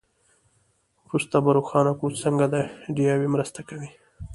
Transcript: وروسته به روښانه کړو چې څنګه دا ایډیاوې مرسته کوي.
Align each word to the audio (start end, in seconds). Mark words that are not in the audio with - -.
وروسته 1.05 1.35
به 1.43 1.49
روښانه 1.57 1.91
کړو 1.97 2.13
چې 2.13 2.19
څنګه 2.25 2.45
دا 2.53 2.61
ایډیاوې 2.87 3.27
مرسته 3.35 3.59
کوي. 3.69 3.89